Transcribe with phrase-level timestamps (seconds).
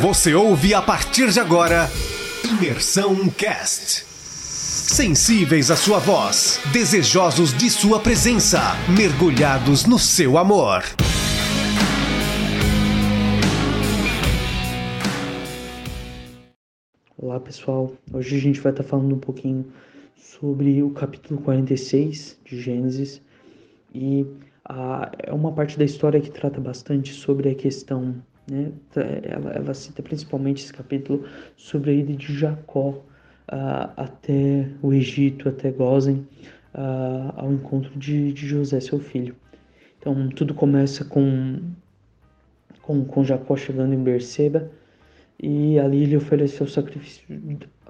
[0.00, 1.88] Você ouve a partir de agora
[2.44, 4.04] Imersão Cast.
[4.04, 8.60] Sensíveis à sua voz, desejosos de sua presença,
[8.94, 10.82] mergulhados no seu amor.
[17.16, 19.64] Olá pessoal, hoje a gente vai estar falando um pouquinho
[20.14, 23.22] sobre o capítulo 46 de Gênesis
[23.94, 24.26] e
[24.62, 28.14] a, é uma parte da história que trata bastante sobre a questão,
[28.50, 28.72] né?
[29.24, 31.24] Ela, ela cita principalmente esse capítulo
[31.56, 36.26] sobre a ida de Jacó uh, até o Egito, até Gozen,
[36.74, 39.34] uh, ao encontro de, de José, seu filho.
[39.98, 41.60] Então tudo começa com,
[42.82, 44.70] com, com Jacó chegando em Berseba
[45.42, 47.24] e ali ele ofereceu sacrifício,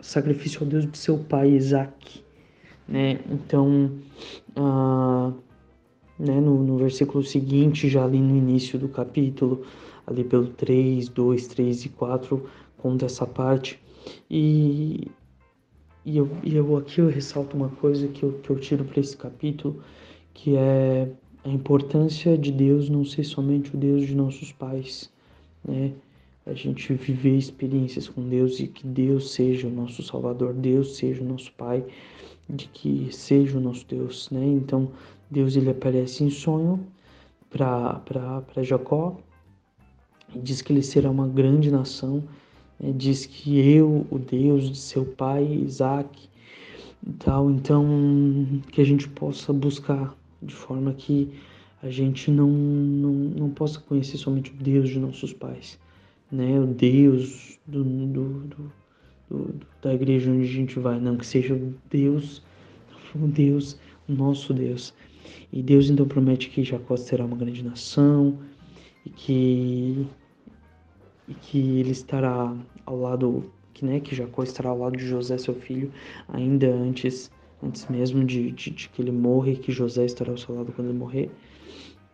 [0.00, 2.24] sacrifício ao Deus de seu pai Isaac.
[2.88, 3.18] Né?
[3.30, 3.92] Então,
[4.56, 5.34] uh,
[6.18, 9.64] né, no, no versículo seguinte, já ali no início do capítulo,
[10.06, 12.44] ali pelo 3, 2, 3 e 4,
[12.78, 13.80] conta essa parte.
[14.30, 15.08] E,
[16.04, 19.00] e, eu, e eu aqui eu ressalto uma coisa que eu, que eu tiro para
[19.00, 19.82] esse capítulo,
[20.32, 21.08] que é
[21.44, 25.10] a importância de Deus não ser somente o Deus de nossos pais,
[25.64, 25.92] né?
[26.44, 31.20] A gente viver experiências com Deus e que Deus seja o nosso Salvador, Deus seja
[31.22, 31.84] o nosso Pai,
[32.48, 34.44] de que seja o nosso Deus, né?
[34.44, 34.92] Então,
[35.30, 36.86] Deus ele aparece em sonho
[37.50, 39.16] para Jacó
[40.34, 42.22] e diz que ele será uma grande nação.
[42.78, 42.92] Né?
[42.96, 46.28] Diz que eu, o Deus de seu pai Isaac,
[47.06, 47.50] e tal.
[47.50, 51.30] Então, que a gente possa buscar de forma que
[51.82, 55.78] a gente não, não, não possa conhecer somente o Deus de nossos pais,
[56.30, 56.58] né?
[56.58, 58.72] O Deus do, do, do,
[59.30, 62.42] do da igreja onde a gente vai, não que seja o Deus,
[63.14, 64.92] o Deus, o nosso Deus.
[65.52, 68.38] E Deus então promete que Jacó será uma grande nação
[69.04, 70.06] e que
[71.28, 75.36] e que ele estará ao lado que né que Jacó estará ao lado de José
[75.38, 75.90] seu filho
[76.28, 77.30] ainda antes
[77.62, 80.72] antes mesmo de, de, de que ele morra e que José estará ao seu lado
[80.72, 81.30] quando ele morrer.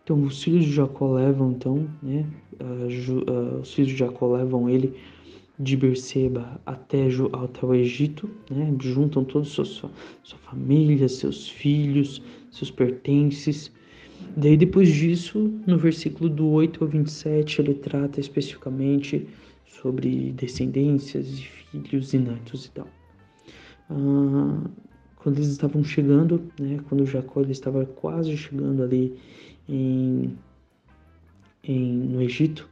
[0.03, 2.25] Então os filhos de Jacó levam então né
[2.59, 4.93] uh, uh, os filhos de Jacó levam ele
[5.59, 8.75] de Berseba até, até o Egito, né?
[8.81, 12.21] juntam toda sua, sua família, seus filhos,
[12.53, 13.71] seus pertences.
[14.37, 19.27] Daí depois disso, no versículo do 8 ao 27, ele trata especificamente
[19.65, 22.87] sobre descendências e filhos e netos e tal.
[23.89, 24.69] Ah,
[25.17, 29.17] quando eles estavam chegando, né, quando Jacó estava quase chegando ali
[29.67, 30.37] em,
[31.63, 32.69] em, no Egito,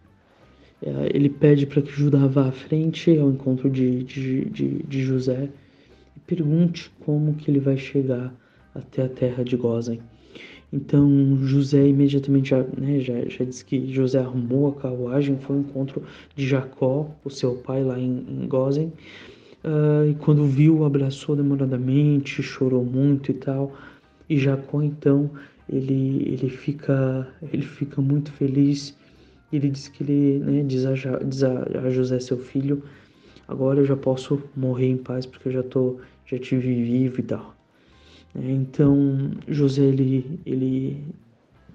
[0.81, 5.01] é, ele pede para que Judá vá à frente ao encontro de, de, de, de,
[5.03, 5.49] José
[6.17, 8.35] e pergunte como que ele vai chegar
[8.73, 9.99] até a terra de Gozen.
[10.73, 15.61] Então José imediatamente já, né, já, já disse que José arrumou a carruagem, foi ao
[15.61, 16.03] encontro
[16.35, 18.93] de Jacó, o seu pai lá em, em Gozen,
[19.65, 23.75] uh, e quando viu, abraçou demoradamente, chorou muito e tal.
[24.29, 25.29] E Jacó então
[25.67, 28.95] ele, ele fica ele fica muito feliz
[29.51, 32.83] ele diz que ele né, diz, a, diz a, José, seu filho,
[33.47, 37.23] agora eu já posso morrer em paz porque eu já tô, já tive vivo e
[37.23, 37.53] tal.
[38.35, 41.03] Então José ele, ele,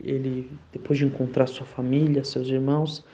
[0.01, 3.05] ele depois de encontrar sua família, seus irmãos,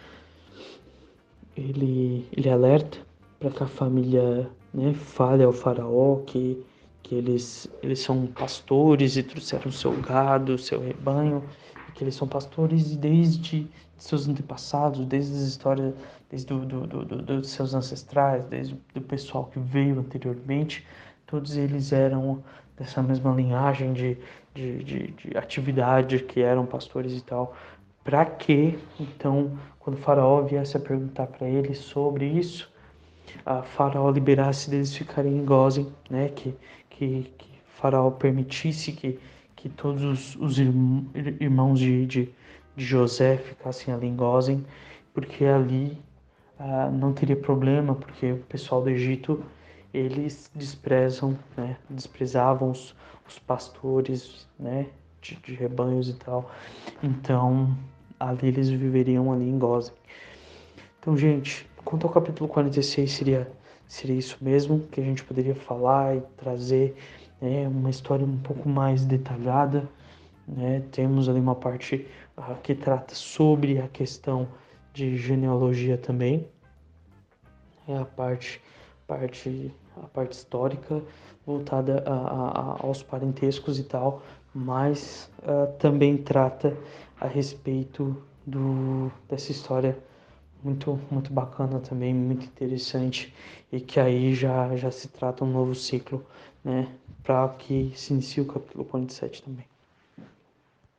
[1.57, 2.99] ele, ele alerta
[3.39, 6.65] para que a família né, fale ao faraó que,
[7.03, 11.43] que eles, eles são pastores e trouxeram seu gado, seu rebanho,
[11.95, 13.67] que eles são pastores desde
[13.99, 15.95] seus antepassados, desde as histórias,
[16.31, 20.85] desde do, do, do, dos seus ancestrais, desde o pessoal que veio anteriormente,
[21.27, 22.43] todos eles eram
[22.77, 24.19] dessa mesma linhagem de,
[24.55, 27.55] de, de, de atividade que eram pastores e tal.
[28.05, 32.71] Para que, então, quando faraó viesse a perguntar para eles sobre isso,
[33.47, 36.29] a faraó liberasse deles ficarem em Gozen, né?
[36.29, 36.55] Que,
[36.91, 39.19] que, que faraó permitisse que,
[39.55, 42.35] que todos os, os irmãos de, de
[42.77, 44.65] de José ficassem ali em Gozen,
[45.13, 45.99] porque ali
[46.59, 49.45] ah, não teria problema, porque o pessoal do Egito
[49.93, 52.95] eles desprezam, né, desprezavam os,
[53.29, 54.87] os pastores, né,
[55.21, 56.51] de, de, rebanhos e tal.
[57.03, 57.77] Então
[58.19, 59.95] ali eles viveriam ali em Gozen.
[61.01, 63.53] Então, gente, quanto ao capítulo 46 seria
[63.93, 66.97] seria isso mesmo que a gente poderia falar e trazer
[67.39, 69.87] né, uma história um pouco mais detalhada.
[70.49, 70.83] Né?
[70.91, 72.07] Temos ali uma parte
[72.63, 74.49] que trata sobre a questão
[74.95, 76.49] de genealogia também,
[77.89, 78.61] é a parte,
[79.07, 81.03] parte, a parte histórica
[81.47, 84.23] voltada a, a, aos parentescos e tal,
[84.55, 86.77] mas uh, também trata
[87.21, 88.17] a respeito
[88.47, 89.99] do, dessa história
[90.63, 93.35] muito, muito bacana também, muito interessante
[93.71, 96.25] e que aí já, já se trata um novo ciclo,
[96.65, 96.89] né,
[97.23, 99.72] para que se inicie o capítulo 47 também.